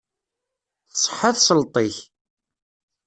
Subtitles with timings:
[0.91, 1.95] Tṣeḥḥa tesleṭ-ik.